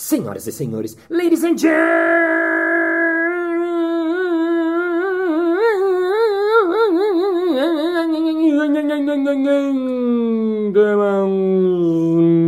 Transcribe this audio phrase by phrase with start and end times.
[0.00, 1.76] Senhoras e senhores, ladies and gentlemen,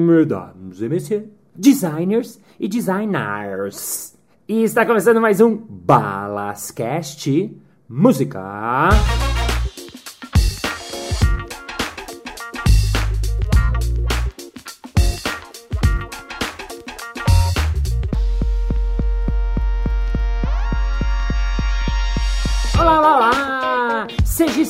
[0.07, 4.15] mesdames et messieurs, designers e designers.
[4.49, 7.55] E está começando mais um Balascast
[7.87, 8.89] Música.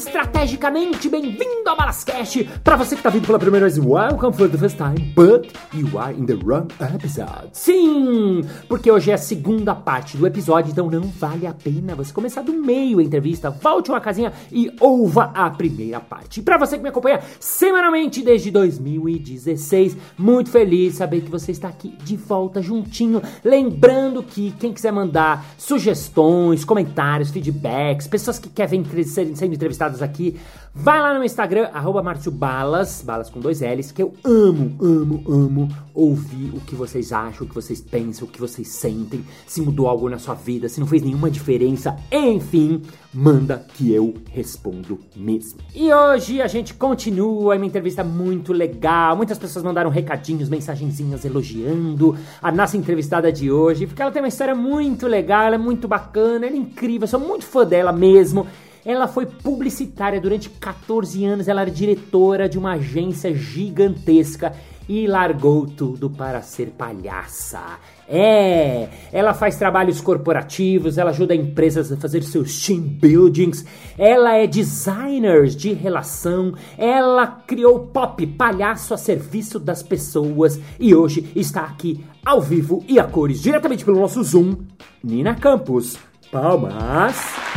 [0.02, 2.44] Estrategicamente bem-vindo ao Balascast!
[2.64, 5.96] Para você que tá vindo pela primeira vez, welcome for the first time, but you
[5.96, 7.50] are in the wrong episode.
[7.52, 8.42] Sim!
[8.68, 12.42] Porque hoje é a segunda parte do episódio, então não vale a pena você começar
[12.42, 13.50] do meio a entrevista.
[13.50, 16.40] Volte uma casinha e ouva a primeira parte.
[16.40, 21.68] E para você que me acompanha semanalmente desde 2016, muito feliz saber que você está
[21.68, 23.22] aqui de volta juntinho.
[23.44, 30.36] Lembrando que quem quiser mandar sugestões, comentários, feedbacks, pessoas que querem sendo entrevistadas aqui,
[30.74, 35.68] vai lá no Instagram, arroba Balas, balas com dois L's, que eu amo, amo, amo
[35.94, 39.88] ouvir o que vocês acham, o que vocês pensam, o que vocês sentem, se mudou
[39.88, 45.58] algo na sua vida, se não fez nenhuma diferença, enfim, manda que eu respondo mesmo.
[45.74, 52.16] E hoje a gente continua uma entrevista muito legal, muitas pessoas mandaram recadinhos, mensagenzinhas elogiando
[52.40, 55.86] a nossa entrevistada de hoje, porque ela tem uma história muito legal, ela é muito
[55.86, 58.46] bacana, ela é incrível, eu sou muito fã dela mesmo.
[58.84, 64.52] Ela foi publicitária durante 14 anos, ela era diretora de uma agência gigantesca
[64.88, 67.60] e largou tudo para ser palhaça.
[68.08, 73.64] É, ela faz trabalhos corporativos, ela ajuda empresas a fazer seus team buildings,
[73.96, 81.30] ela é designer de relação, ela criou pop palhaço a serviço das pessoas e hoje
[81.34, 84.56] está aqui ao vivo e a cores diretamente pelo nosso Zoom,
[85.02, 85.96] Nina Campos.
[86.30, 87.51] Palmas!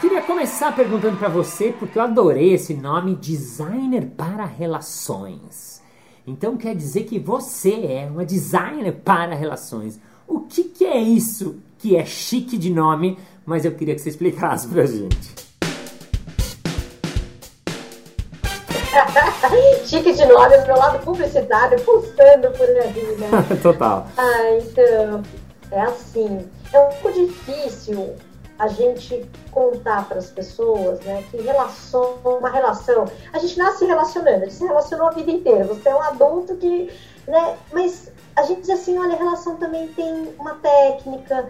[0.00, 5.82] Queria começar perguntando para você porque eu adorei esse nome designer para relações.
[6.24, 9.98] Então quer dizer que você é uma designer para relações.
[10.28, 13.18] O que, que é isso que é chique de nome?
[13.44, 15.34] Mas eu queria que você explicasse pra gente.
[19.84, 23.30] Chique de nome, meu lado publicitário, pulsando por ali, né?
[23.60, 24.06] Total.
[24.16, 25.22] Ah, então,
[25.72, 28.14] é assim, é um pouco difícil
[28.58, 34.36] a gente contar para as pessoas, né, que relação, uma relação, a gente nasce relacionando,
[34.36, 36.92] a gente se relacionou a vida inteira, você é um adulto que,
[37.26, 41.48] né, mas a gente diz assim, olha, a relação também tem uma técnica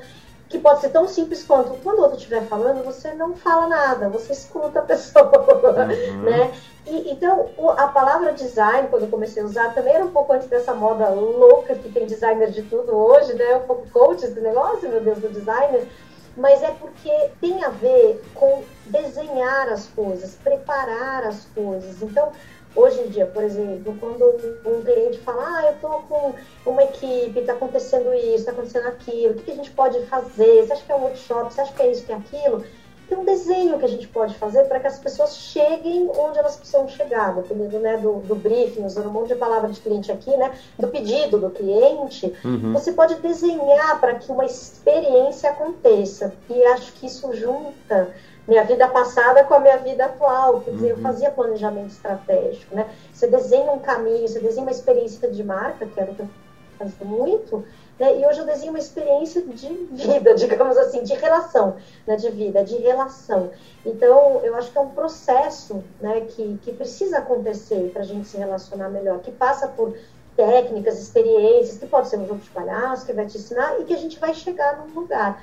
[0.49, 4.09] que pode ser tão simples quanto quando o outro estiver falando, você não fala nada,
[4.09, 6.23] você escuta a pessoa, uhum.
[6.23, 6.53] né?
[6.87, 7.49] E, então,
[7.79, 11.09] a palavra design, quando eu comecei a usar, também era um pouco antes dessa moda
[11.09, 13.57] louca que tem designer de tudo hoje, né?
[13.57, 15.89] Um pouco coach esse negócio, meu Deus, do designer
[16.37, 22.03] mas é porque tem a ver com desenhar as coisas, preparar as coisas.
[22.03, 22.33] Então,
[22.75, 24.25] hoje em dia, por exemplo, quando
[24.65, 26.35] um cliente fala, ah, eu estou com
[26.67, 30.67] uma equipe, está acontecendo isso, está acontecendo aquilo, o que a gente pode fazer?
[30.67, 31.53] Você acha que é um workshop?
[31.53, 32.65] Você acha que é isso, que é aquilo?
[33.09, 36.57] Tem um desenho que a gente pode fazer para que as pessoas cheguem onde elas
[36.57, 40.35] precisam chegar, dependendo né, do, do briefing, usando um monte de palavras de cliente aqui,
[40.37, 42.35] né, do pedido do cliente.
[42.45, 42.73] Uhum.
[42.73, 46.33] Você pode desenhar para que uma experiência aconteça.
[46.49, 48.15] E acho que isso junta
[48.49, 50.61] minha vida passada com a minha vida atual.
[50.61, 50.99] Quer dizer, uhum.
[50.99, 52.75] eu fazia planejamento estratégico.
[52.75, 52.89] Né?
[53.13, 56.29] Você desenha um caminho, você desenha uma experiência de marca, que era o que eu
[56.79, 57.65] fazia muito
[57.99, 58.19] né?
[58.19, 62.17] E hoje eu desenho uma experiência de vida, digamos assim, de relação, né?
[62.17, 63.51] de vida, de relação.
[63.85, 66.23] Então, eu acho que é um processo né?
[66.23, 69.95] que, que precisa acontecer para a gente se relacionar melhor, que passa por
[70.37, 73.95] técnicas, experiências, que pode ser um jogo de palhaço, que vai te ensinar e que
[73.95, 75.41] a gente vai chegar num lugar.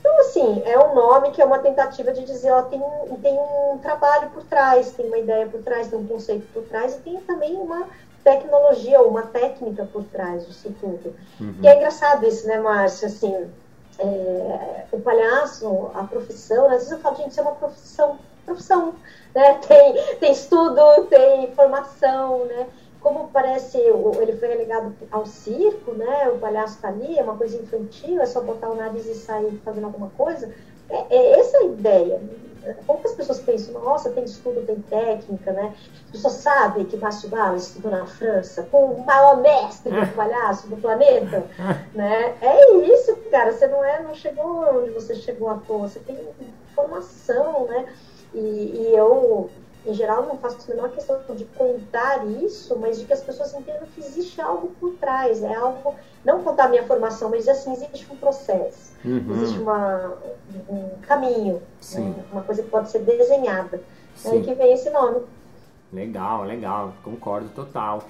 [0.00, 2.82] Então, assim, é um nome que é uma tentativa de dizer, ó, tem,
[3.22, 6.96] tem um trabalho por trás, tem uma ideia por trás, tem um conceito por trás
[6.96, 7.86] e tem também uma
[8.22, 11.14] tecnologia ou uma técnica por trás disso tudo.
[11.40, 11.54] Uhum.
[11.62, 13.08] E é engraçado isso, né, Márcia?
[13.08, 13.50] Assim,
[13.98, 18.94] é, o palhaço, a profissão, às vezes eu falo, gente, isso é uma profissão, profissão,
[19.34, 19.54] né?
[19.66, 22.66] Tem, tem estudo, tem formação, né?
[23.00, 26.28] Como parece, ele foi relegado ao circo, né?
[26.28, 29.60] O palhaço tá ali, é uma coisa infantil, é só botar o nariz e sair
[29.64, 30.54] fazendo alguma coisa.
[30.88, 32.20] É, é essa a ideia
[32.86, 35.74] poucas pessoas pensam, nossa, tem estudo, tem técnica, né?
[36.06, 40.68] As pessoas sabem que Márcio Bala estudou na França com o maior mestre do palhaço
[40.68, 41.44] do planeta,
[41.94, 42.36] né?
[42.40, 46.18] É isso, cara, você não é, não chegou onde você chegou à toa, você tem
[46.74, 47.86] formação, né?
[48.34, 49.50] E, e eu
[49.84, 53.52] em geral, não faço a menor questão de contar isso, mas de que as pessoas
[53.54, 55.94] entendam que existe algo por trás, é algo,
[56.24, 59.32] não contar a minha formação, mas assim, existe um processo, uhum.
[59.32, 60.14] existe uma,
[60.68, 61.60] um caminho,
[61.94, 62.14] né?
[62.30, 63.82] uma coisa que pode ser desenhada.
[64.14, 64.30] Sim.
[64.30, 65.22] Aí que vem esse nome.
[65.92, 68.04] Legal, legal, concordo total.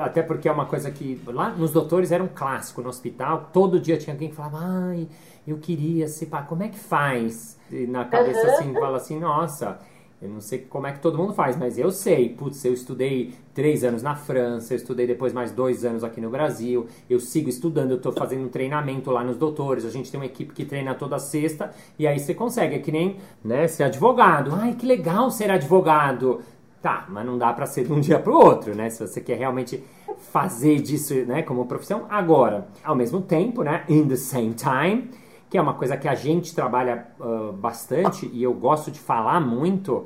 [0.00, 3.80] Até porque é uma coisa que lá nos doutores era um clássico no hospital, todo
[3.80, 5.08] dia tinha alguém que falava, ai,
[5.46, 7.58] eu queria ser, pá, como é que faz?
[7.70, 8.54] E na cabeça uhum.
[8.54, 9.78] assim, fala assim, nossa,
[10.24, 12.30] eu não sei como é que todo mundo faz, mas eu sei.
[12.30, 16.30] Putz, eu estudei três anos na França, eu estudei depois mais dois anos aqui no
[16.30, 20.18] Brasil, eu sigo estudando, eu estou fazendo um treinamento lá nos doutores, a gente tem
[20.18, 23.84] uma equipe que treina toda sexta, e aí você consegue, é que nem né, ser
[23.84, 24.50] advogado.
[24.54, 26.40] Ai, que legal ser advogado.
[26.80, 28.90] Tá, mas não dá para ser de um dia para o outro, né?
[28.90, 29.82] Se você quer realmente
[30.32, 32.06] fazer disso né, como profissão.
[32.08, 33.84] Agora, ao mesmo tempo, né?
[33.88, 35.10] In the same time
[35.54, 39.38] que é uma coisa que a gente trabalha uh, bastante e eu gosto de falar
[39.38, 40.04] muito,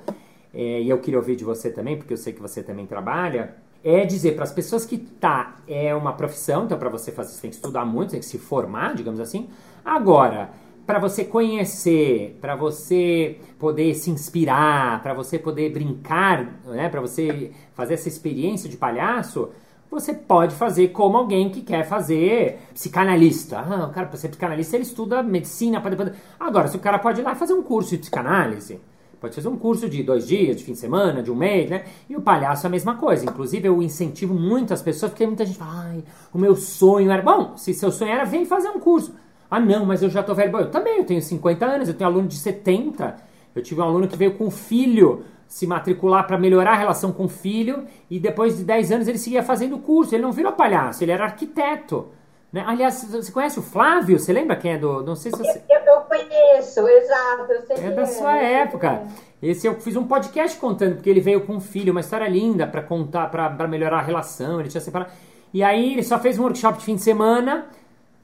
[0.53, 3.55] é, e eu queria ouvir de você também, porque eu sei que você também trabalha,
[3.83, 7.41] é dizer para as pessoas que tá, é uma profissão, então para você fazer, você
[7.41, 9.49] tem que estudar muito, tem que se formar, digamos assim.
[9.83, 10.50] Agora,
[10.87, 17.53] para você conhecer, para você poder se inspirar, para você poder brincar, né, para você
[17.73, 19.49] fazer essa experiência de palhaço,
[19.90, 23.58] você pode fazer como alguém que quer fazer psicanalista.
[23.58, 25.81] Ah, o cara, para ser psicanalista, ele estuda medicina.
[25.81, 26.12] Pode...
[26.38, 28.81] Agora, se o cara pode ir lá fazer um curso de psicanálise,
[29.20, 31.85] pode fazer um curso de dois dias, de fim de semana, de um mês, né?
[32.08, 33.25] E o palhaço é a mesma coisa.
[33.25, 37.23] Inclusive, eu incentivo muito as pessoas, porque muita gente fala, ai, o meu sonho era.
[37.23, 39.14] Bom, se seu sonho era, vem fazer um curso.
[39.50, 40.52] Ah, não, mas eu já tô velho.
[40.52, 43.17] Bom, eu também, eu tenho 50 anos, eu tenho aluno de 70.
[43.55, 47.11] Eu tive um aluno que veio com um filho se matricular para melhorar a relação
[47.11, 50.15] com o filho e depois de 10 anos ele seguia fazendo o curso.
[50.15, 52.09] Ele não virou palhaço, ele era arquiteto.
[52.53, 52.62] Né?
[52.67, 54.19] Aliás, você conhece o Flávio?
[54.19, 55.03] Você lembra quem é do.
[55.03, 55.62] Não sei se você.
[55.69, 57.53] Eu, eu conheço, exato.
[57.53, 59.03] Eu sei é da sua é, época.
[59.43, 62.67] Esse eu fiz um podcast contando, porque ele veio com um filho, uma história linda
[62.67, 64.61] para contar, para melhorar a relação.
[64.61, 65.11] Ele tinha separado.
[65.53, 67.67] E aí ele só fez um workshop de fim de semana.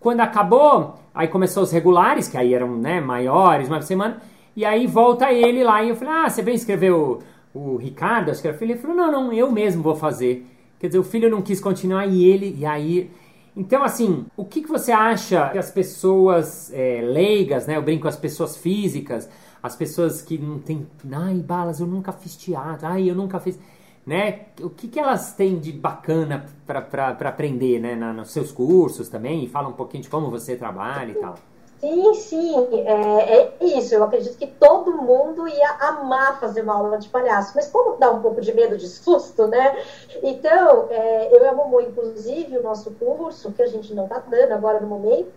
[0.00, 4.20] Quando acabou, aí começou os regulares, que aí eram né, maiores, uma semana.
[4.56, 7.20] E aí volta ele lá e eu falei, ah, você vem escrever o,
[7.52, 8.72] o Ricardo, acho que era filho.
[8.72, 10.46] Ele falou, não, não, eu mesmo vou fazer.
[10.78, 13.10] Quer dizer, o filho não quis continuar e ele, e aí...
[13.56, 17.76] Então, assim, o que, que você acha que as pessoas é, leigas, né?
[17.76, 19.30] Eu brinco, as pessoas físicas,
[19.62, 20.86] as pessoas que não tem...
[21.12, 23.58] Ai, Balas, eu nunca fiz teatro, ai, eu nunca fiz...
[24.04, 24.40] Né?
[24.60, 27.94] O que, que elas têm de bacana para aprender, né?
[27.94, 29.44] Na, nos seus cursos também?
[29.44, 31.36] E fala um pouquinho de como você trabalha e tal.
[31.84, 33.94] Sim, sim, é, é, isso.
[33.94, 38.10] Eu acredito que todo mundo ia amar fazer uma aula de palhaço, mas como dá
[38.10, 39.76] um pouco de medo, de susto, né?
[40.22, 44.80] Então, é, eu amo inclusive, o nosso curso, que a gente não está dando agora
[44.80, 45.30] no momento,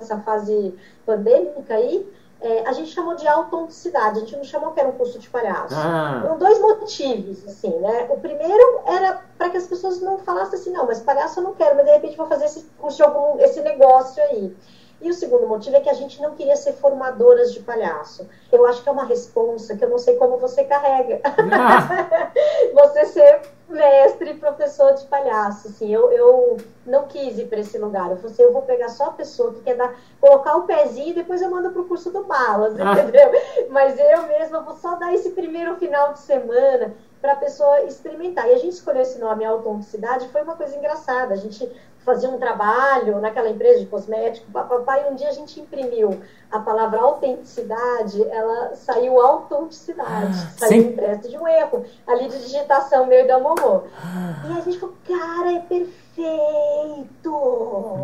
[0.00, 0.74] essa fase
[1.04, 2.10] pandêmica aí,
[2.40, 5.28] é, a gente chamou de autenticidade, a gente não chamou que era um curso de
[5.28, 5.74] palhaço.
[5.76, 6.24] Ah.
[6.26, 8.06] Por dois motivos, assim, né?
[8.08, 11.52] O primeiro era para que as pessoas não falassem assim, não, mas palhaço eu não
[11.52, 14.56] quero, mas de repente vou fazer esse curso algum, esse negócio aí.
[15.00, 18.28] E o segundo motivo é que a gente não queria ser formadoras de palhaço.
[18.52, 21.20] Eu acho que é uma responsa que eu não sei como você carrega.
[21.24, 22.30] Ah.
[22.74, 25.68] você ser mestre professor de palhaço.
[25.68, 28.10] Assim, eu, eu não quis ir para esse lugar.
[28.10, 31.10] Eu falei assim, eu vou pegar só a pessoa que quer dar, colocar o pezinho
[31.10, 32.92] e depois eu mando para o curso do Balas, ah.
[32.92, 33.30] entendeu?
[33.70, 38.48] Mas eu mesma vou só dar esse primeiro final de semana para a pessoa experimentar.
[38.48, 41.34] E a gente escolheu esse nome Autenticidade, foi uma coisa engraçada.
[41.34, 41.70] A gente
[42.04, 47.00] fazia um trabalho naquela empresa de cosmético, papai, um dia a gente imprimiu a palavra
[47.00, 53.38] autenticidade, ela saiu autenticidade, ah, saiu impresso de um erro ali de digitação meio da
[53.38, 53.82] Momô.
[54.02, 54.42] Ah.
[54.48, 57.30] E a gente falou, cara, é perfeito!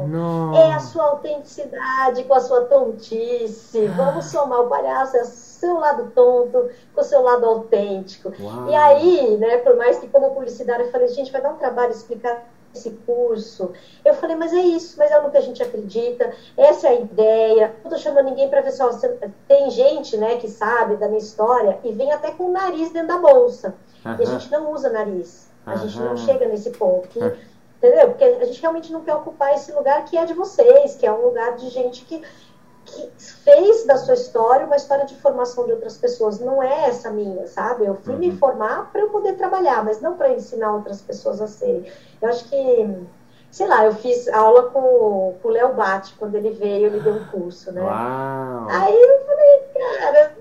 [0.09, 0.55] Não.
[0.57, 3.87] É a sua autenticidade com a sua tontice.
[3.87, 3.95] Ah.
[3.97, 8.33] Vamos somar o palhaço, é seu lado tonto com o seu lado autêntico.
[8.39, 8.69] Uau.
[8.69, 11.91] E aí, né, por mais que como publicidade eu falei, gente, vai dar um trabalho
[11.93, 12.45] explicar
[12.77, 13.73] esse curso.
[14.05, 17.01] Eu falei, mas é isso, mas é no que a gente acredita, essa é a
[17.01, 17.75] ideia.
[17.83, 18.91] Não estou chamando ninguém para ver só.
[19.49, 23.09] Tem gente né, que sabe da minha história e vem até com o nariz dentro
[23.09, 23.75] da bolsa.
[24.05, 24.17] Uhum.
[24.19, 25.51] E a gente não usa nariz.
[25.65, 25.79] A uhum.
[25.79, 27.09] gente não chega nesse ponto.
[27.09, 27.19] Que,
[27.79, 28.09] entendeu?
[28.09, 31.13] Porque a gente realmente não quer ocupar esse lugar que é de vocês, que é
[31.13, 32.23] um lugar de gente que
[32.87, 36.39] que fez da sua história uma história de formação de outras pessoas.
[36.39, 37.85] Não é essa minha, sabe?
[37.85, 38.21] Eu fui uhum.
[38.21, 41.91] me formar para eu poder trabalhar, mas não para ensinar outras pessoas a serem.
[42.23, 43.07] Eu acho que,
[43.51, 47.15] sei lá, eu fiz aula com, com o Léo Bate, quando ele veio, ele deu
[47.15, 47.83] um curso, né?
[47.83, 48.69] Uau.
[48.71, 50.37] Aí eu falei, cara.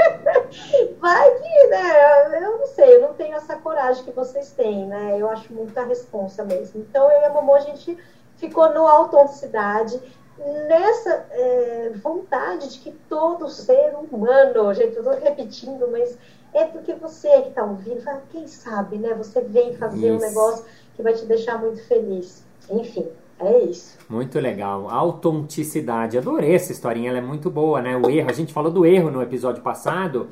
[0.98, 2.42] Vai que, né?
[2.42, 5.16] Eu não sei, eu não tenho essa coragem que vocês têm, né?
[5.18, 6.80] Eu acho muita responsa mesmo.
[6.80, 7.98] Então, eu e a Momô, a gente
[8.36, 10.00] ficou no autenticidade
[10.68, 16.16] nessa é, vontade de que todo ser humano, gente, eu estou repetindo, mas
[16.54, 19.14] é porque você que está ouvindo, fala, quem sabe, né?
[19.14, 20.16] Você vem fazer isso.
[20.16, 20.64] um negócio
[20.96, 22.44] que vai te deixar muito feliz.
[22.70, 23.06] Enfim,
[23.38, 23.98] é isso.
[24.08, 24.88] Muito legal.
[24.88, 26.18] Autenticidade.
[26.18, 27.96] Adorei essa historinha, ela é muito boa, né?
[27.96, 30.30] O erro, a gente falou do erro no episódio passado,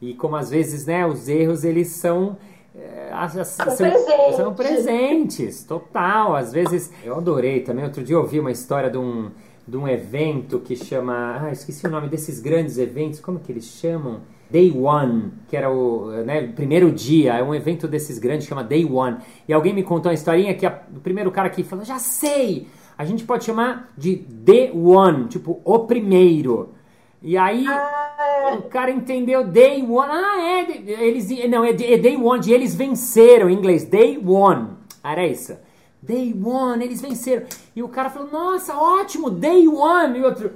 [0.00, 2.38] e como às vezes, né, os erros eles são
[2.74, 4.36] é, são, são, presentes.
[4.36, 6.36] são presentes, total.
[6.36, 7.84] Às vezes, eu adorei também.
[7.84, 9.30] Outro dia eu ouvi uma história de um,
[9.70, 11.38] de um evento que chama.
[11.40, 14.20] Ah, esqueci o nome desses grandes eventos, como que eles chamam?
[14.50, 18.84] Day One, que era o né, primeiro dia, é um evento desses grandes, chama Day
[18.84, 19.18] One.
[19.46, 22.66] E alguém me contou uma historinha que a, o primeiro cara aqui falou: Já sei!
[22.98, 26.74] A gente pode chamar de The One, tipo, o primeiro.
[27.22, 30.08] E aí ah, o cara entendeu day one.
[30.10, 31.04] Ah, é.
[31.04, 33.84] Eles, não, é, é day one, de eles venceram em inglês.
[33.84, 34.70] Day one.
[35.04, 35.56] Era isso.
[36.02, 37.46] Day one, eles venceram.
[37.74, 40.18] E o cara falou, nossa, ótimo, day one.
[40.18, 40.52] E o outro,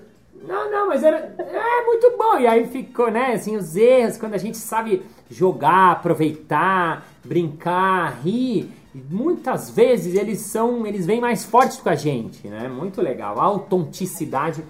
[0.47, 2.39] não, não, mas era é muito bom.
[2.39, 8.71] E aí ficou, né, assim, os erros, quando a gente sabe jogar, aproveitar, brincar, rir.
[9.11, 12.69] Muitas vezes eles são, eles vêm mais fortes com a gente, né?
[12.69, 13.41] Muito legal.
[13.41, 14.63] A autenticidade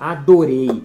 [0.00, 0.82] Adorei.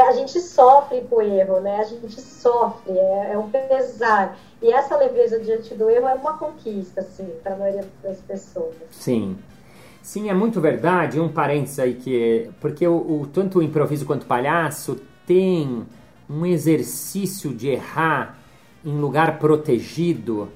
[0.00, 1.80] A gente sofre com o erro, né?
[1.80, 4.38] A gente sofre, é, é um pesar.
[4.62, 8.74] E essa leveza diante do erro é uma conquista, assim, para a maioria das pessoas.
[8.90, 9.36] Sim.
[10.02, 11.20] Sim, é muito verdade.
[11.20, 12.50] Um parênteses aí que.
[12.60, 15.86] Porque o, o, tanto o improviso quanto o palhaço tem
[16.28, 18.38] um exercício de errar
[18.84, 20.48] em lugar protegido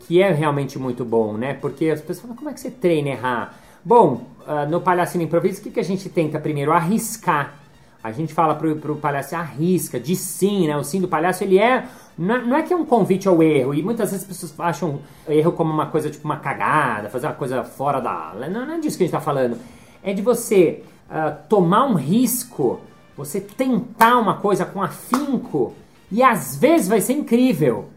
[0.00, 1.54] que é realmente muito bom, né?
[1.54, 3.54] Porque as pessoas falam, como é que você treina errar?
[3.84, 6.72] Bom, uh, no Palhacinho Improviso, o que, que a gente tenta primeiro?
[6.72, 7.59] Arriscar.
[8.02, 10.76] A gente fala pro, pro palhaço, arrisca, de sim, né?
[10.76, 11.86] O sim do palhaço, ele é...
[12.16, 12.44] Não, é...
[12.44, 15.52] não é que é um convite ao erro, e muitas vezes as pessoas acham erro
[15.52, 18.34] como uma coisa, tipo uma cagada, fazer uma coisa fora da...
[18.50, 19.58] Não, não é disso que a gente tá falando.
[20.02, 22.80] É de você uh, tomar um risco,
[23.16, 25.74] você tentar uma coisa com afinco,
[26.10, 27.88] e às vezes vai ser incrível,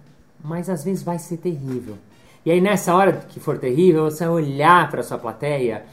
[0.43, 1.95] mas às vezes vai ser terrível.
[2.45, 5.86] E aí nessa hora que for terrível, você vai olhar para sua plateia,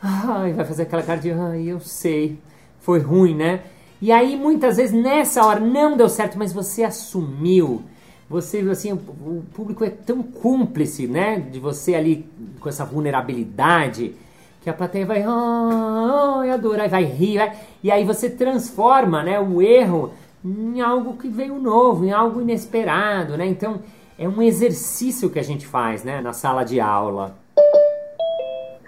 [0.00, 2.38] ai, vai fazer aquela cara de, ai, eu sei,
[2.80, 3.60] foi ruim, né?
[4.00, 7.82] E aí muitas vezes nessa hora não deu certo, mas você assumiu.
[8.30, 11.40] Você, assim, o público é tão cúmplice, né?
[11.40, 12.28] De você ali
[12.60, 14.14] com essa vulnerabilidade,
[14.60, 17.56] que a plateia vai, ai, adorar, vai rir, vai...
[17.82, 20.12] e aí você transforma, né, o erro
[20.44, 23.46] em algo que veio novo, em algo inesperado, né?
[23.46, 23.80] Então,
[24.18, 27.36] é um exercício que a gente faz, né, na sala de aula.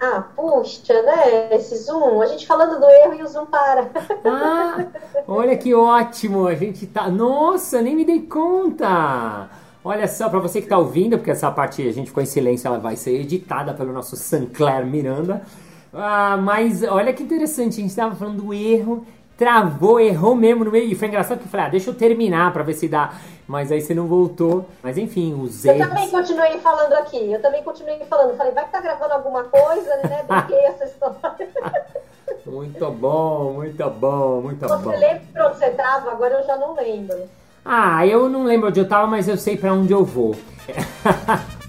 [0.03, 1.55] Ah, puxa, né?
[1.55, 3.91] Esse Zoom, a gente falando do erro e o Zoom para.
[4.25, 4.87] Ah,
[5.27, 7.07] olha que ótimo, a gente tá.
[7.07, 9.47] Nossa, nem me dei conta.
[9.83, 12.67] Olha só, para você que tá ouvindo, porque essa parte a gente ficou em silêncio,
[12.67, 15.43] ela vai ser editada pelo nosso Sancler Miranda.
[15.93, 19.05] Ah, mas olha que interessante, a gente estava falando do erro,
[19.41, 20.85] travou, errou mesmo no meio.
[20.85, 23.11] E foi engraçado que eu falei, ah, deixa eu terminar para ver se dá
[23.47, 24.65] mas aí você não voltou.
[24.81, 25.81] Mas enfim, os erros...
[25.81, 28.37] Eu também continuei falando aqui, eu também continuei falando.
[28.37, 30.23] Falei, vai que tá gravando alguma coisa, né?
[30.29, 31.49] Brinquei essa história.
[32.45, 34.91] Muito bom, muito bom, muito você bom.
[34.91, 36.11] Você lembra onde você tava?
[36.11, 37.17] Agora eu já não lembro.
[37.65, 40.33] Ah, eu não lembro onde eu tava, mas eu sei para onde eu vou.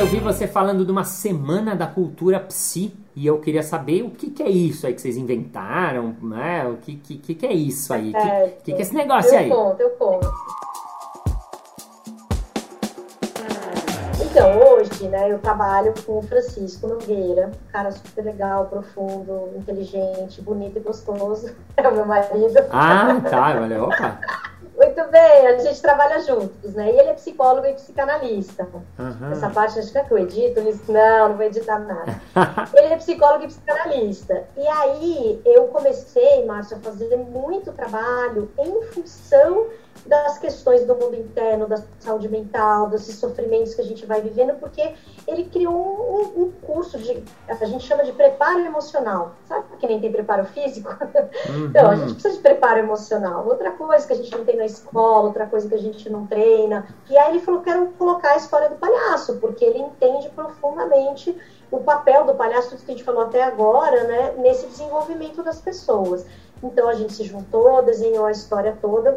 [0.00, 4.10] eu vi você falando de uma semana da cultura psi e eu queria saber o
[4.10, 6.66] que, que é isso aí que vocês inventaram, né?
[6.66, 8.08] O que, que, que é isso aí?
[8.08, 9.50] O que, que, que é esse negócio eu aí?
[9.50, 10.32] Eu conto, eu conto.
[14.22, 20.40] Então, hoje, né, eu trabalho com o Francisco Nogueira, um cara super legal, profundo, inteligente,
[20.40, 21.54] bonito e gostoso.
[21.76, 22.58] É o meu marido.
[22.70, 24.20] Ah, tá, olha, opa.
[25.00, 26.92] Muito bem, a gente trabalha juntos, né?
[26.92, 28.68] E ele é psicólogo e psicanalista.
[28.98, 29.32] Uhum.
[29.32, 32.20] Essa parte acho que é que eu edito, não, não vou editar nada.
[32.74, 34.44] ele é psicólogo e psicanalista.
[34.58, 39.68] E aí eu comecei, Márcio, a fazer muito trabalho em função
[40.04, 44.54] das questões do mundo interno, da saúde mental, desses sofrimentos que a gente vai vivendo,
[44.60, 44.94] porque
[45.30, 49.34] ele criou um, um curso de, a gente chama de preparo emocional.
[49.46, 50.90] Sabe que nem tem preparo físico?
[51.48, 51.66] Uhum.
[51.66, 53.46] Então, a gente precisa de preparo emocional.
[53.46, 56.26] Outra coisa que a gente não tem na escola, outra coisa que a gente não
[56.26, 56.86] treina.
[57.08, 61.36] E aí ele falou, quero colocar a história do palhaço, porque ele entende profundamente
[61.70, 65.60] o papel do palhaço, tudo que a gente falou até agora, né, nesse desenvolvimento das
[65.60, 66.26] pessoas.
[66.62, 69.16] Então a gente se juntou, desenhou a história toda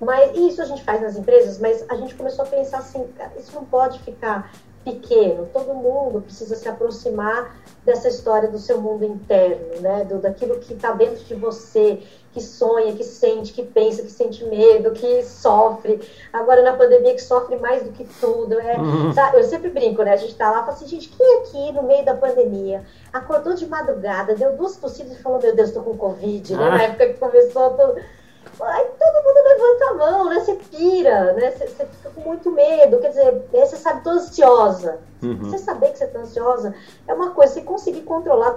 [0.00, 3.32] mas isso a gente faz nas empresas, mas a gente começou a pensar assim, cara,
[3.38, 4.52] isso não pode ficar
[4.84, 5.48] pequeno.
[5.52, 10.04] Todo mundo precisa se aproximar dessa história do seu mundo interno, né?
[10.04, 14.44] Do, daquilo que está dentro de você, que sonha, que sente, que pensa, que sente
[14.44, 16.00] medo, que sofre.
[16.32, 18.58] Agora na pandemia que sofre mais do que tudo.
[18.60, 19.12] É, uhum.
[19.34, 20.12] Eu sempre brinco, né?
[20.12, 23.54] A gente tá lá e fala assim, gente, quem aqui no meio da pandemia acordou
[23.54, 26.64] de madrugada, deu duas tossidas e falou, meu Deus, tô com Covid, né?
[26.64, 26.70] Ah.
[26.70, 27.96] Na época que começou todo
[28.60, 30.40] Aí todo mundo levanta a mão, né?
[30.40, 31.50] Você pira, né?
[31.50, 32.98] Você, você fica com muito medo.
[32.98, 35.00] Quer dizer, você sabe, tô ansiosa.
[35.22, 35.36] Uhum.
[35.44, 36.74] Você saber que você tá ansiosa
[37.06, 37.54] é uma coisa.
[37.54, 38.54] Você conseguir controlar,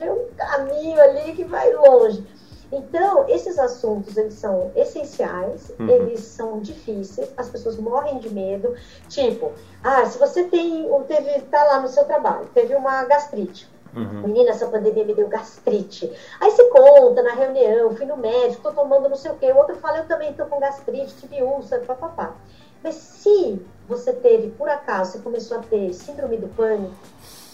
[0.00, 2.26] é um caminho ali que vai longe.
[2.70, 5.88] Então, esses assuntos, eles são essenciais, uhum.
[5.88, 8.74] eles são difíceis, as pessoas morrem de medo.
[9.08, 9.52] Tipo,
[9.82, 13.68] ah, se você tem, teve, tá lá no seu trabalho, teve uma gastrite.
[13.98, 14.22] Uhum.
[14.22, 16.12] Menina, essa pandemia me deu gastrite.
[16.40, 19.52] Aí se conta na reunião, fui no médico, tô tomando não sei o quê.
[19.52, 22.34] O outro fala, eu também tô com gastrite, tive úlcera, papapá.
[22.82, 26.94] Mas se você teve, por acaso, você começou a ter síndrome do pânico,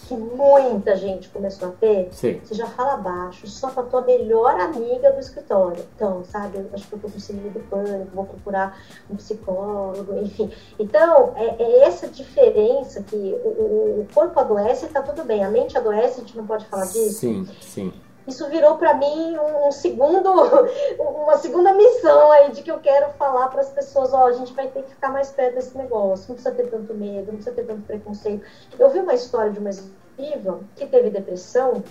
[0.07, 2.39] que muita gente começou a ter, Sim.
[2.43, 5.83] você já fala baixo, só para tua melhor amiga do escritório.
[5.95, 10.15] Então, sabe, eu acho que eu tô com síndrome do pânico, vou procurar um psicólogo,
[10.21, 10.51] enfim.
[10.79, 15.49] Então, é, é essa diferença que o, o corpo adoece e tá tudo bem, a
[15.49, 17.19] mente adoece, a gente não pode falar disso?
[17.19, 17.93] Sim, sim
[18.27, 20.29] isso virou para mim um, segundo,
[20.99, 24.53] uma segunda missão aí de que eu quero falar para as pessoas, ó, a gente
[24.53, 27.55] vai ter que ficar mais perto desse negócio, não precisa ter tanto medo, não precisa
[27.55, 28.43] ter tanto preconceito.
[28.77, 29.71] Eu vi uma história de uma
[30.17, 31.83] viva que teve depressão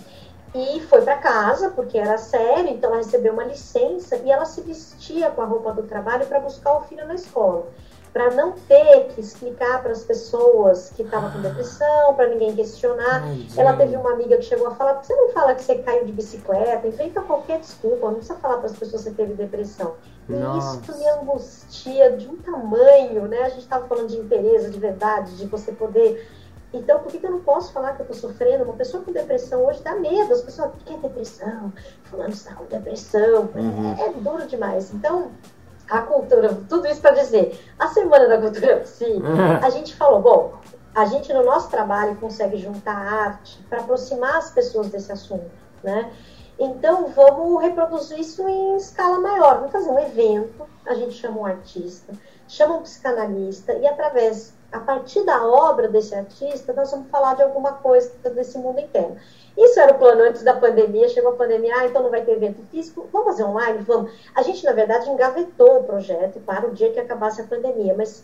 [0.53, 4.61] e foi para casa porque era sério, então ela recebeu uma licença e ela se
[4.61, 7.67] vestia com a roupa do trabalho para buscar o filho na escola
[8.15, 13.21] para não ter que explicar para as pessoas que estava com depressão, para ninguém questionar.
[13.25, 15.61] Ai, ela teve uma amiga que chegou a falar: por que você não fala que
[15.61, 16.87] você caiu de bicicleta?
[16.87, 19.95] Inventa qualquer desculpa, não precisa falar para as pessoas que você teve depressão.
[20.29, 20.77] Nossa.
[20.77, 23.41] E isso me angustia de um tamanho, né?
[23.41, 26.25] A gente estava falando de interesse, de verdade, de você poder.
[26.71, 28.63] Então, por que, que eu não posso falar que eu estou sofrendo?
[28.63, 30.33] Uma pessoa com depressão hoje dá medo.
[30.33, 31.73] As pessoas, o que é depressão?
[32.05, 33.49] Fulano está com depressão.
[33.53, 33.95] Uhum.
[33.99, 34.93] É, é duro demais.
[34.93, 35.31] Então,
[35.89, 39.21] a cultura, tudo isso para dizer, a Semana da Cultura Psi,
[39.61, 40.53] a gente falou, bom,
[40.93, 45.51] a gente no nosso trabalho consegue juntar arte para aproximar as pessoas desse assunto,
[45.83, 46.11] né?
[46.57, 51.45] Então vamos reproduzir isso em escala maior, vamos fazer um evento, a gente chama um
[51.45, 52.13] artista,
[52.47, 57.43] chama um psicanalista e através, a partir da obra desse artista, nós vamos falar de
[57.43, 59.17] alguma coisa desse mundo interno.
[59.57, 62.33] Isso era o plano antes da pandemia, chegou a pandemia, ah, então não vai ter
[62.33, 63.79] evento físico, vamos fazer online?
[63.79, 64.11] Vamos.
[64.35, 68.23] A gente, na verdade, engavetou o projeto para o dia que acabasse a pandemia, mas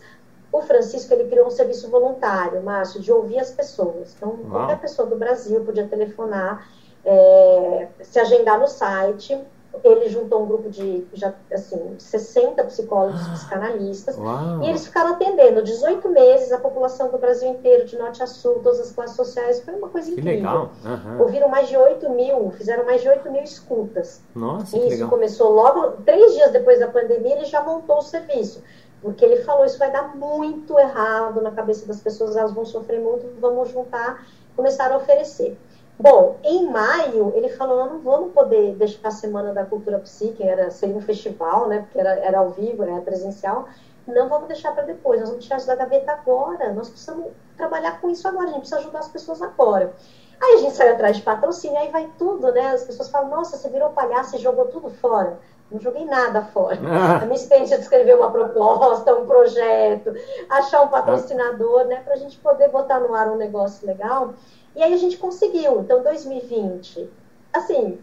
[0.52, 4.14] o Francisco, ele criou um serviço voluntário, Márcio, de ouvir as pessoas.
[4.14, 4.50] Então, Uau.
[4.50, 6.68] qualquer pessoa do Brasil podia telefonar,
[7.04, 9.40] é, se agendar no site,
[9.82, 14.62] ele juntou um grupo de já, assim, 60 psicólogos ah, psicanalistas uau.
[14.62, 18.60] e eles ficaram atendendo 18 meses a população do Brasil inteiro, de norte a sul,
[18.62, 19.60] todas as classes sociais.
[19.60, 20.36] Foi uma coisa que incrível.
[20.36, 20.70] Legal.
[20.84, 21.20] Uhum.
[21.22, 24.20] Ouviram mais de 8 mil, fizeram mais de 8 mil escutas.
[24.34, 28.62] Nossa, e isso começou logo, três dias depois da pandemia, ele já montou o serviço.
[29.00, 33.00] Porque ele falou, isso vai dar muito errado na cabeça das pessoas, elas vão sofrer
[33.00, 35.58] muito, vamos juntar, começaram a oferecer.
[35.98, 40.70] Bom, em maio, ele falou: não vamos poder deixar a Semana da Cultura Psíquica, era,
[40.70, 41.80] seria um festival, né?
[41.80, 43.68] Porque era, era ao vivo, era presencial.
[44.06, 46.72] Não vamos deixar para depois, nós vamos tirar isso da gaveta agora.
[46.72, 47.26] Nós precisamos
[47.56, 49.94] trabalhar com isso agora, a gente precisa ajudar as pessoas agora.
[50.42, 52.70] Aí a gente sai atrás de patrocínio, aí vai tudo, né?
[52.70, 55.38] As pessoas falam: nossa, você virou palhaço e jogou tudo fora.
[55.70, 56.78] Não joguei nada fora.
[56.84, 57.18] Ah.
[57.22, 60.12] A minha experiência de escrever uma proposta, um projeto,
[60.50, 62.02] achar um patrocinador, né?
[62.04, 64.34] Para a gente poder botar no ar um negócio legal.
[64.74, 65.80] E aí a gente conseguiu.
[65.80, 67.10] Então, 2020,
[67.52, 67.98] assim,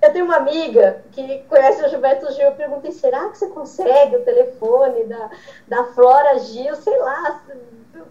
[0.00, 4.16] eu tenho uma amiga que conhece o Gilberto Gil, eu perguntei, será que você consegue
[4.16, 5.30] o telefone da,
[5.66, 7.42] da Flora Gil, sei lá,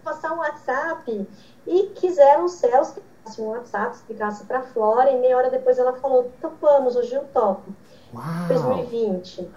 [0.04, 1.28] passar um WhatsApp?
[1.66, 3.00] E quiseram os céus que
[3.38, 7.24] um WhatsApp, explicasse para a Flora, e meia hora depois ela falou, topamos, o Gil
[7.32, 7.72] topo.
[8.14, 8.48] Uau.
[8.48, 9.50] 2020.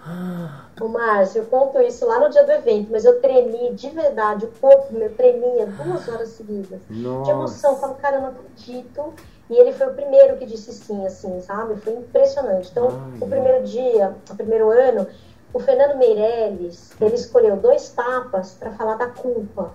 [0.80, 4.44] O Márcio, eu conto isso lá no dia do evento, mas eu tremi de verdade,
[4.44, 6.80] o corpo meu tremia duas horas seguidas.
[6.90, 7.24] Nossa.
[7.24, 9.14] De emoção, eu falo, cara, eu não acredito.
[9.50, 11.76] E ele foi o primeiro que disse sim, assim, sabe?
[11.76, 12.70] Foi impressionante.
[12.70, 15.06] Então, Ai, o primeiro dia, o primeiro ano,
[15.52, 19.72] o Fernando Meirelles, ele escolheu dois papas para falar da culpa.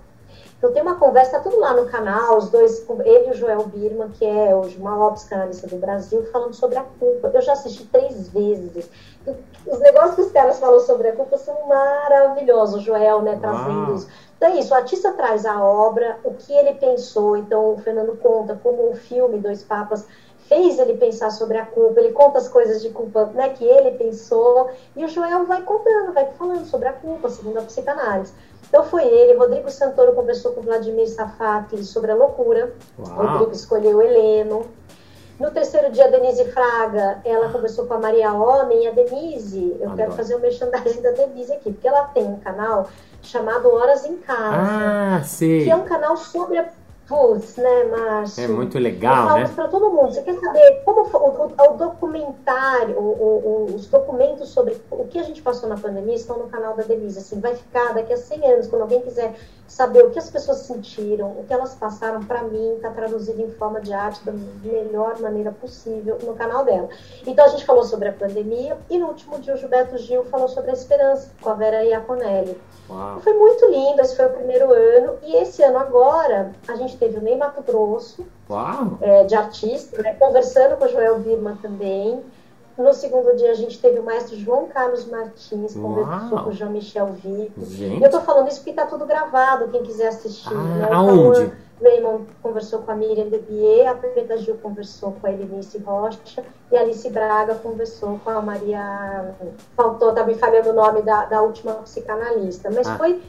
[0.58, 3.64] Então tem uma conversa, tá tudo lá no canal, os dois, ele e o Joel
[3.66, 7.30] Birman, que é o maior psicanalista do Brasil, falando sobre a culpa.
[7.32, 8.90] Eu já assisti três vezes.
[9.64, 13.94] Os negócios que os caras falam sobre a culpa são maravilhosos, o Joel, né, trazendo
[13.94, 14.08] isso.
[14.36, 18.16] Então é isso, o artista traz a obra, o que ele pensou, então o Fernando
[18.16, 20.06] conta como o filme Dois Papas
[20.48, 23.92] fez ele pensar sobre a culpa, ele conta as coisas de culpa né, que ele
[23.98, 28.32] pensou, e o Joel vai contando, vai falando sobre a culpa, segundo a psicanálise.
[28.68, 33.26] Então foi ele, Rodrigo Santoro conversou com Vladimir Safati sobre a loucura, Uau.
[33.26, 34.66] Rodrigo escolheu Heleno.
[35.40, 39.76] No terceiro dia, a Denise Fraga, ela conversou com a Maria Homem, e a Denise,
[39.78, 39.96] eu Adoro.
[39.96, 42.88] quero fazer o um merchandising da Denise aqui, porque ela tem um canal
[43.22, 44.56] chamado Horas em Casa.
[44.56, 45.62] Ah, sim.
[45.64, 46.68] Que é um canal sobre a
[47.08, 48.44] Putz, né, Márcio?
[48.44, 49.52] É muito legal, eu né?
[49.54, 50.12] para todo mundo.
[50.12, 55.22] Você quer saber como o, o, o documentário, o, os documentos sobre o que a
[55.22, 57.18] gente passou na pandemia estão no canal da Denise.
[57.18, 59.34] Assim, vai ficar daqui a 100 anos, quando alguém quiser
[59.66, 63.50] saber o que as pessoas sentiram, o que elas passaram para mim, está traduzido em
[63.52, 66.88] forma de arte da melhor maneira possível no canal dela.
[67.26, 70.48] Então a gente falou sobre a pandemia e no último dia o Gilberto Gil falou
[70.48, 72.58] sobre a esperança com a Vera Iaconelli.
[73.20, 75.18] Foi muito lindo, esse foi o primeiro ano.
[75.22, 78.26] E esse ano agora, a gente teve o Ney Mato Grosso,
[79.00, 82.22] é, de artista, né, conversando com o Joel Birman também.
[82.76, 87.06] No segundo dia, a gente teve o maestro João Carlos Martins, conversou com o Jean-Michel
[87.06, 87.60] Vico.
[88.00, 90.54] Eu tô falando isso porque tá tudo gravado, quem quiser assistir.
[90.54, 90.88] Ah, né?
[90.92, 91.52] Aonde?
[91.82, 96.76] Raymond conversou com a Miriam Debier, a Preta Gil conversou com a Elinice Rocha e
[96.76, 99.34] a Alice Braga conversou com a Maria.
[99.76, 102.70] Faltou, tá me falhando o nome da, da última psicanalista.
[102.70, 102.96] Mas ah.
[102.96, 103.20] foi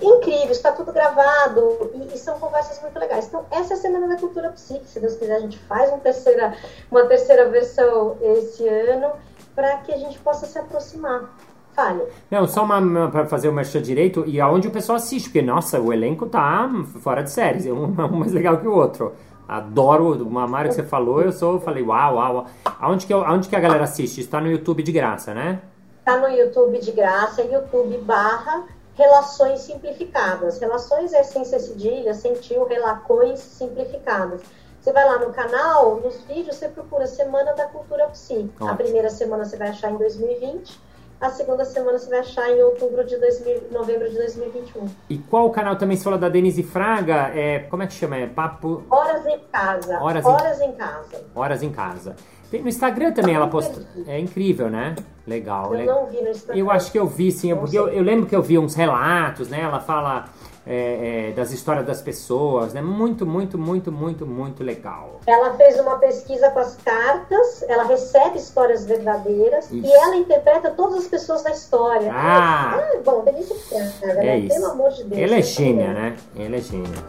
[0.00, 3.26] incrível, está tudo gravado e, e, são conversas muito legais.
[3.26, 4.86] Então, essa é a Semana da Cultura Psíquica.
[4.86, 6.54] Se Deus quiser, a gente faz uma terceira,
[6.90, 9.12] uma terceira versão esse ano
[9.54, 11.30] para que a gente possa se aproximar.
[11.74, 12.02] Fale.
[12.30, 15.40] Não, só uma, uma para fazer o merchan direito e aonde o pessoal assiste, porque,
[15.40, 19.14] nossa, o elenco tá fora de séries, um, um mais legal que o outro.
[19.48, 22.46] Adoro uma marca que você falou, eu sou, falei, uau, uau.
[22.78, 24.20] Aonde que, aonde que a galera assiste?
[24.20, 25.60] Está no YouTube de graça, né?
[25.98, 30.58] Está no YouTube de graça, YouTube barra Relações Simplificadas.
[30.58, 34.42] Relações é sem ser cedilha, sem tio, relações simplificadas.
[34.80, 38.50] Você vai lá no canal, nos vídeos, você procura Semana da Cultura Psi.
[38.54, 38.70] Ótimo.
[38.70, 42.60] A primeira semana você vai achar em 2020 a segunda semana você vai achar em
[42.60, 44.86] outubro de 2000, novembro de 2021.
[45.08, 47.30] E qual o canal também se fala da Denise Fraga?
[47.32, 48.16] É, como é que chama?
[48.16, 48.82] É Papo.
[48.90, 50.00] Horas em Casa.
[50.00, 50.70] Horas, Horas em...
[50.70, 51.24] em Casa.
[51.32, 52.16] Horas em Casa.
[52.50, 53.86] Tem, no Instagram também ela posta.
[54.08, 54.96] É incrível, né?
[55.26, 55.66] Legal.
[55.66, 56.02] Eu legal.
[56.02, 56.60] não vi no Instagram.
[56.60, 57.54] Eu acho que eu vi, sim.
[57.54, 59.60] Porque eu, eu, lembro que eu vi uns relatos, né?
[59.60, 60.26] Ela fala
[60.66, 62.80] é, é, das histórias das pessoas, né?
[62.80, 65.20] Muito, muito, muito, muito, muito legal.
[65.26, 69.86] Ela fez uma pesquisa com as cartas, ela recebe histórias verdadeiras isso.
[69.86, 72.12] e ela interpreta todas as pessoas da história.
[72.12, 73.54] Ah, ah bom, delícia
[74.02, 74.38] é né?
[74.38, 74.54] Isso.
[74.54, 75.20] Pelo amor de Deus.
[75.20, 76.16] Ela é gênia, né?
[76.36, 77.02] Ela é gênia.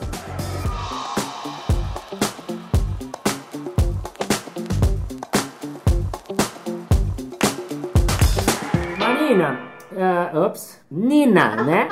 [9.24, 9.58] Marina,
[9.94, 11.88] uh, ups, Nina, né?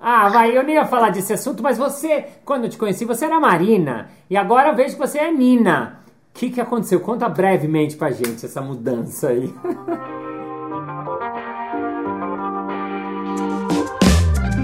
[0.00, 3.26] Ah, vai, eu nem ia falar desse assunto, mas você, quando eu te conheci, você
[3.26, 4.08] era Marina.
[4.30, 6.00] E agora eu vejo que você é Nina.
[6.34, 6.98] O que, que aconteceu?
[7.00, 9.52] Conta brevemente pra gente essa mudança aí.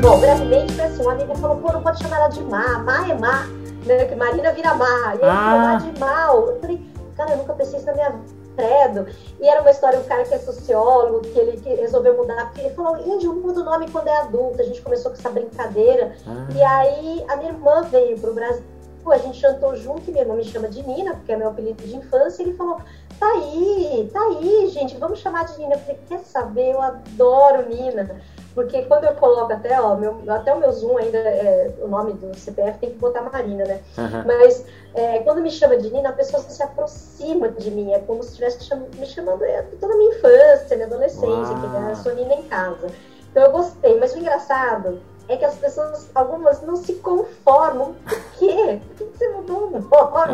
[0.00, 3.06] Bom, brevemente foi assim, uma amiga falou, pô, não pode chamar ela de Má, Má
[3.06, 3.46] é Má,
[3.84, 4.06] né?
[4.06, 5.14] Que Marina vira Má.
[5.14, 5.76] E aí ah.
[5.76, 6.48] de Mal.
[6.48, 6.80] Eu falei,
[7.14, 9.06] cara, eu nunca pensei isso na minha vida credo.
[9.40, 12.62] E era uma história, um cara que é sociólogo, que ele que resolveu mudar, porque
[12.62, 14.60] ele falou, índio muda o nome quando é adulto.
[14.60, 16.16] A gente começou com essa brincadeira.
[16.26, 16.48] Ah.
[16.52, 18.64] E aí a minha irmã veio pro Brasil,
[19.06, 21.82] a gente jantou junto, e minha irmã me chama de Nina, porque é meu apelido
[21.82, 22.78] de infância, e ele falou,
[23.18, 25.76] tá aí, tá aí, gente, vamos chamar de Nina.
[25.76, 28.20] Eu falei, quer saber, eu adoro Nina.
[28.54, 32.14] Porque quando eu coloco até, ó, meu, até o meu Zoom ainda, é, o nome
[32.14, 33.80] do CPF tem que botar Marina, né?
[33.96, 34.24] Uhum.
[34.26, 37.92] Mas é, quando me chama de Nina, a pessoa se aproxima de mim.
[37.92, 41.66] É como se estivesse cham me chamando é, toda a minha infância, minha adolescência, que
[41.66, 42.88] né, eu sou Nina em casa.
[43.30, 43.98] Então eu gostei.
[43.98, 47.94] Mas o engraçado é que as pessoas, algumas, não se conformam.
[48.04, 48.80] Por quê?
[48.96, 49.86] Por que você mudou o nome?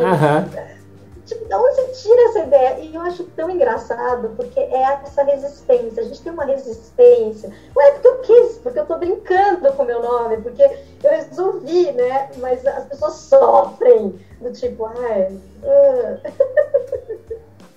[0.04, 0.83] Uhum.
[1.26, 2.80] Tipo, de onde você tira essa ideia?
[2.80, 6.02] E eu acho tão engraçado, porque é essa resistência.
[6.02, 7.50] A gente tem uma resistência.
[7.74, 11.92] Ué, porque eu quis, porque eu tô brincando com o meu nome, porque eu resolvi,
[11.92, 12.28] né?
[12.38, 15.38] Mas as pessoas sofrem, do tipo, ai.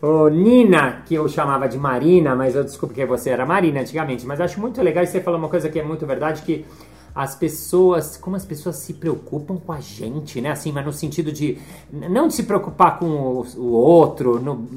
[0.01, 0.29] Uh.
[0.29, 4.39] Nina, que eu chamava de Marina, mas eu desculpe que você era Marina antigamente, mas
[4.39, 6.65] acho muito legal e você falou uma coisa que é muito verdade, que
[7.17, 10.51] as pessoas, como as pessoas se preocupam com a gente, né?
[10.51, 11.57] Assim, mas no sentido de
[11.91, 14.67] não de se preocupar com o, o outro, no,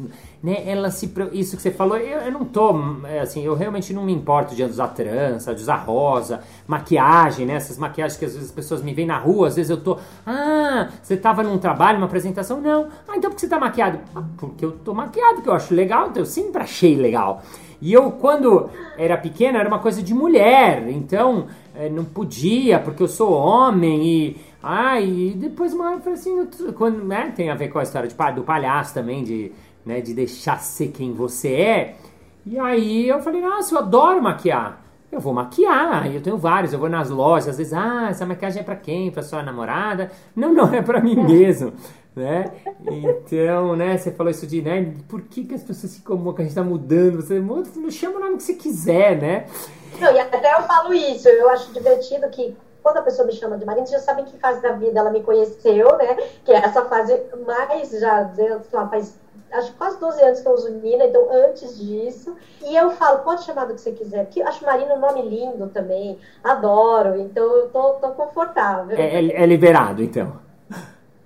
[0.42, 0.62] né?
[0.64, 2.74] Ela se isso que você falou, eu, eu não tô
[3.05, 7.57] é, assim, eu realmente não me importo de usar trança, de usar rosa, maquiagem, né?
[7.57, 9.98] Essas maquiagens que às vezes as pessoas me veem na rua, às vezes eu tô,
[10.26, 12.88] ah, você tava num trabalho, uma apresentação, não.
[13.07, 13.98] Ah, então por que você tá maquiado?
[14.16, 17.42] Ah, porque eu tô maquiado, que eu acho legal, então eu sempre achei legal.
[17.83, 23.03] E eu, quando era pequena, era uma coisa de mulher, então é, não podia, porque
[23.03, 27.49] eu sou homem e Ah, e depois uma hora eu falei assim, quando, né, tem
[27.51, 29.53] a ver com a história de, do palhaço também, de,
[29.87, 31.97] né, de deixar ser quem você é.
[32.45, 34.83] E aí eu falei, nossa, eu adoro maquiar.
[35.11, 38.61] Eu vou maquiar, eu tenho vários, eu vou nas lojas, às vezes, ah, essa maquiagem
[38.61, 39.11] é pra quem?
[39.11, 40.11] Pra sua namorada?
[40.37, 41.73] Não, não, é pra mim mesmo,
[42.15, 42.45] né?
[42.89, 46.43] Então, né, você falou isso de, né, por que, que as pessoas se incomodam que
[46.43, 47.17] a gente tá mudando?
[47.17, 49.47] Você muda, chama o nome que você quiser, né?
[49.98, 53.59] Não, e até eu falo isso, eu acho divertido que quando a pessoa me chama
[53.59, 56.16] de Marina, já sabem que fase da vida ela me conheceu, né?
[56.44, 59.18] Que é essa fase mais, já, sei lá, faz
[59.53, 62.37] acho quase 12 anos que eu uso Nina, então antes disso.
[62.64, 65.66] E eu falo, pode chamar do que você quiser, porque acho Marina um nome lindo
[65.68, 68.96] também, adoro, então eu tô, tô confortável.
[68.96, 70.33] É, é, é liberado, então.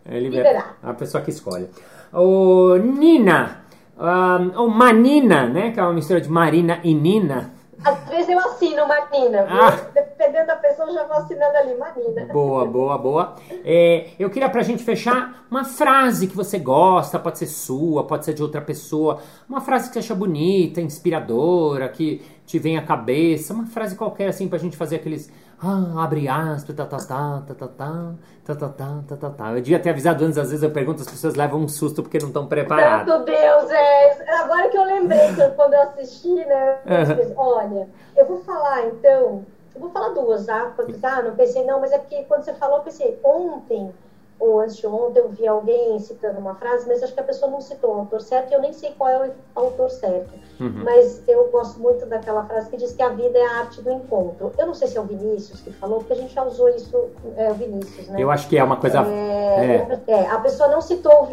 [0.07, 0.39] É liber...
[0.39, 0.75] liberado.
[0.83, 1.69] A pessoa que escolhe.
[2.13, 3.65] O Nina,
[3.99, 5.71] um, ou Manina, né?
[5.73, 7.54] Que é uma mistura de Marina e Nina.
[7.85, 9.71] Às vezes eu assino Marina, ah.
[9.93, 12.33] dependendo da pessoa, eu já vou assinando ali, Marina.
[12.33, 13.35] Boa, boa, boa.
[13.65, 18.25] É, eu queria pra gente fechar uma frase que você gosta, pode ser sua, pode
[18.25, 22.83] ser de outra pessoa, uma frase que você acha bonita, inspiradora, que te vem à
[22.83, 25.31] cabeça, uma frase qualquer assim pra gente fazer aqueles
[25.63, 28.09] ah, abre aspas, tá, tá, tá, tá, tá, tá,
[28.45, 29.51] tá, tá, tá, tá, tá, tá.
[29.53, 32.19] Eu devia ter avisado antes, às vezes eu pergunto, as pessoas levam um susto porque
[32.19, 33.07] não estão preparadas.
[33.07, 34.41] Meu Deus, é.
[34.41, 36.79] Agora que eu lembrei, quando eu assisti, né?
[37.19, 39.45] Eu olha, eu vou falar então.
[39.75, 40.73] Eu vou falar duas, tá?
[40.77, 43.93] Porque, ah, não pensei, não, mas é porque quando você falou, eu pensei, ontem
[44.39, 47.51] ou antes de ontem eu vi alguém citando uma frase, mas acho que a pessoa
[47.51, 50.33] não citou o autor certo e eu nem sei qual é o autor certo.
[50.61, 50.83] Uhum.
[50.85, 53.91] Mas eu gosto muito daquela frase que diz que a vida é a arte do
[53.91, 54.53] encontro.
[54.59, 57.11] Eu não sei se é o Vinícius que falou, porque a gente já usou isso,
[57.37, 58.17] é o Vinícius, né?
[58.21, 59.01] Eu acho que é uma coisa.
[59.01, 60.13] É, é.
[60.13, 61.29] é a pessoa não citou,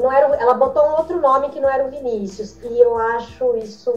[0.00, 2.56] não era, ela botou um outro nome que não era o Vinícius.
[2.62, 3.90] E eu acho isso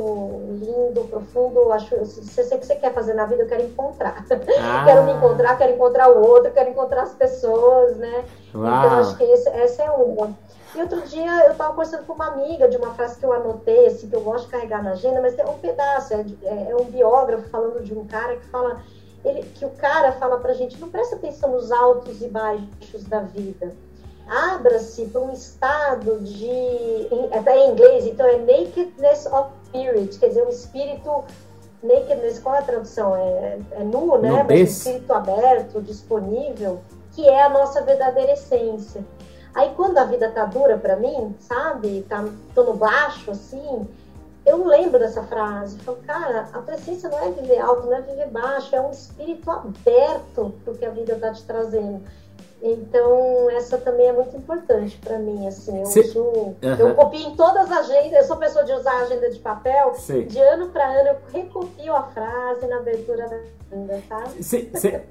[0.59, 1.71] lindo, profundo.
[1.71, 4.25] Acho, se você, você quer fazer na vida, eu quero encontrar.
[4.59, 4.83] Ah.
[4.85, 8.25] quero me encontrar, quero encontrar o outro, quero encontrar as pessoas, né?
[8.53, 8.85] Uau.
[8.85, 10.35] Então, acho que esse, essa é uma.
[10.75, 13.87] E outro dia eu estava conversando com uma amiga de uma frase que eu anotei,
[13.87, 16.75] assim, que eu gosto de carregar na agenda, mas tem um pedaço, é, é, é
[16.75, 18.81] um biógrafo falando de um cara que fala,
[19.23, 23.21] ele, que o cara fala pra gente, não presta atenção nos altos e baixos da
[23.21, 23.73] vida.
[24.27, 26.45] Abra-se para um estado de.
[26.45, 31.23] Em, é em inglês, então é nakedness of spirit, quer dizer, um espírito
[31.81, 33.15] nakedness, qual é a tradução?
[33.15, 34.43] É, é nu, né?
[34.43, 36.81] Mas um espírito aberto, disponível
[37.17, 39.03] que é a nossa verdadeira essência.
[39.55, 43.87] Aí quando a vida tá dura para mim, sabe, tá, tô no baixo assim,
[44.45, 48.27] eu lembro dessa frase, falo, cara, a essência não é viver alto, não é viver
[48.27, 52.03] baixo, é um espírito aberto pro que a vida tá te trazendo.
[52.61, 55.99] Então, essa também é muito importante para mim, assim, eu Cê...
[55.99, 56.57] uso, uhum.
[56.79, 59.93] eu copio em todas as agendas, eu sou pessoa de usar a agenda de papel,
[59.93, 60.25] Sim.
[60.25, 64.43] de ano para ano eu recopio a frase na abertura da agenda, sabe?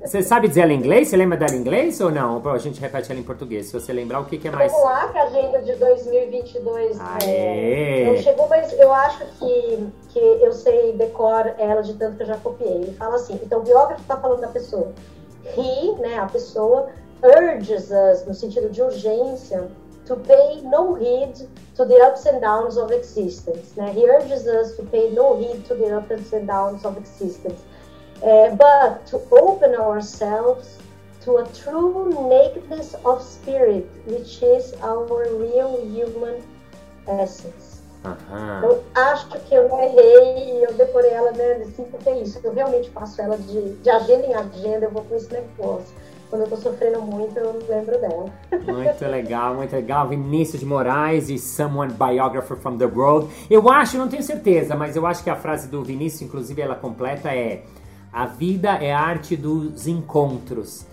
[0.03, 1.07] Você sabe dizer ela em inglês?
[1.07, 2.43] Você lembra dela em inglês ou não?
[2.51, 4.73] A gente repete ela em português, se você lembrar o que, que é mais...
[4.73, 10.19] Vamos lá, que a agenda de 2022 é, não chegou, mas eu acho que, que
[10.19, 12.75] eu sei decor ela de tanto que eu já copiei.
[12.75, 14.93] Ele fala assim, então o biógrafo está falando da pessoa,
[15.57, 16.89] he, né, a pessoa
[17.23, 19.69] urges us, no sentido de urgência,
[20.07, 23.75] to pay no heed to the ups and downs of existence.
[23.77, 23.93] Né?
[23.93, 27.61] He urges us to pay no heed to the ups and downs of existence,
[28.23, 30.79] uh, but to open ourselves
[31.23, 36.43] to a true nakedness of spirit, which is our real human
[37.09, 37.83] essence.
[38.05, 38.63] Aham.
[38.63, 42.39] Eu acho que eu não errei e eu decorei ela, né, assim, porque é isso.
[42.45, 45.93] Eu realmente faço ela de, de agenda em agenda, eu vou com esse negócio
[46.29, 48.27] quando eu tô sofrendo muito, eu lembro dela.
[48.67, 50.09] Muito legal, muito legal.
[50.09, 53.29] Vinícius de Moraes e Someone Biographer from the World.
[53.49, 56.75] Eu acho, não tenho certeza, mas eu acho que a frase do Vinícius, inclusive ela
[56.75, 57.63] completa, é
[58.13, 60.87] A vida é a arte dos encontros.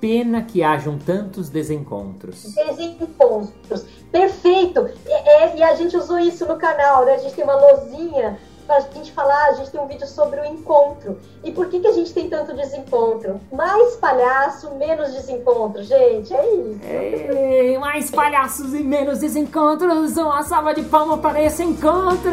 [0.00, 2.52] Pena que hajam tantos desencontros.
[2.54, 3.84] Desencontros.
[4.10, 4.88] Perfeito!
[5.06, 7.14] É, é, e a gente usou isso no canal, né?
[7.14, 8.36] A gente tem uma lozinha
[8.68, 11.18] a gente falar, a gente tem um vídeo sobre o encontro.
[11.44, 13.40] E por que, que a gente tem tanto desencontro?
[13.52, 16.80] Mais palhaço, menos desencontro, gente, é isso.
[16.84, 22.32] Ei, mais palhaços e menos desencontros, uma salva de palmas para esse encontro!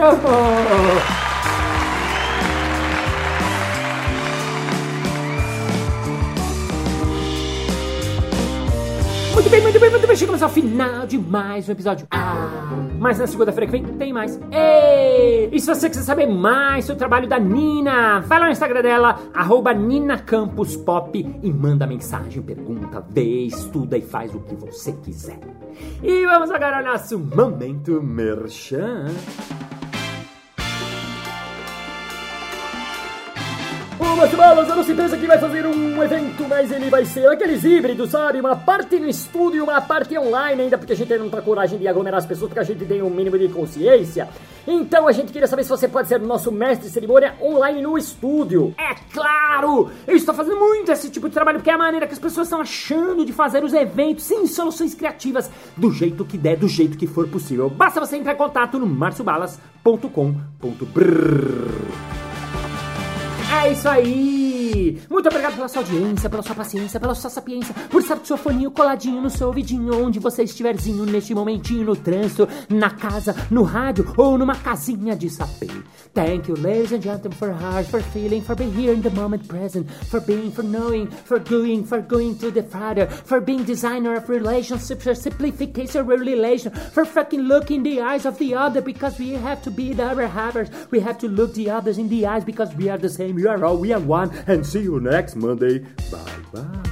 [9.40, 10.18] Muito bem, muito bem, muito bem.
[10.18, 12.06] Chegamos ao final de mais um episódio.
[12.12, 14.38] Ah, mas na segunda-feira que vem tem mais.
[14.52, 15.48] Ei!
[15.50, 18.82] E se você quiser saber mais sobre o trabalho da Nina, vai lá no Instagram
[18.82, 25.40] dela, arroba NinaCampusPop e manda mensagem, pergunta, vê, estuda e faz o que você quiser.
[26.04, 29.06] E vamos agora ao nosso Momento Merchan.
[34.18, 37.64] Mas Balas, a nossa empresa que vai fazer um evento, mas ele vai ser aqueles
[37.64, 38.40] híbridos, sabe?
[38.40, 41.80] Uma parte no estúdio e uma parte online ainda, porque a gente não tá coragem
[41.80, 44.28] de aglomerar as pessoas, porque a gente tem um mínimo de consciência.
[44.68, 47.98] Então a gente queria saber se você pode ser nosso mestre de cerimônia online no
[47.98, 48.74] estúdio.
[48.78, 49.90] É claro!
[50.06, 52.48] Eu estou fazendo muito esse tipo de trabalho, porque é a maneira que as pessoas
[52.48, 56.98] estão achando de fazer os eventos, sem soluções criativas, do jeito que der, do jeito
[56.98, 57.70] que for possível.
[57.70, 61.69] Basta você entrar em contato no marciobalas.com.br.
[63.70, 64.39] É isso aí!
[65.10, 68.38] Muito obrigado pela sua audiência, pela sua paciência, pela sua sapiência, por estar com seu
[68.38, 73.64] foninho coladinho no seu ouvidinho, onde você estiverzinho neste momentinho, no trânsito, na casa, no
[73.64, 75.68] rádio ou numa casinha de sapê.
[76.14, 79.48] Thank you, ladies and gentlemen, for heart, for feeling, for being here in the moment
[79.48, 84.16] present, for being, for knowing, for doing, for going to the Father, for being designer
[84.16, 89.30] of relationships, for simplification relation, for fucking looking the eyes of the other because we
[89.30, 90.70] have to be the other havers.
[90.92, 93.36] We have to look the others in the eyes because we are the same.
[93.36, 94.32] We are all, we are one.
[94.48, 95.80] And see you next Monday.
[96.12, 96.20] Bye
[96.52, 96.90] bye.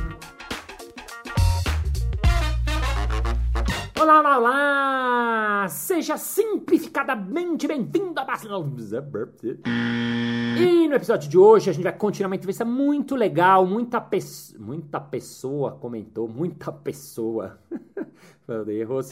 [4.00, 5.68] Olá, olá, olá!
[5.70, 9.60] Seja simplificadamente bem-vindo a.
[10.58, 13.66] E no episódio de hoje a gente vai continuar uma entrevista muito legal.
[13.66, 14.20] Muita, pe...
[14.58, 17.60] muita pessoa comentou, muita pessoa.
[18.48, 19.10] Falei erros.